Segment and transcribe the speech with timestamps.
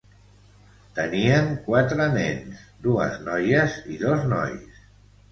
[0.99, 4.81] Tenien quatre nens, dues noies i dos nois.